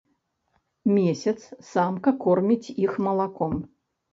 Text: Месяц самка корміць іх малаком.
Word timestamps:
Месяц 0.95 1.35
самка 1.71 2.09
корміць 2.25 2.73
іх 2.85 2.91
малаком. 3.09 3.53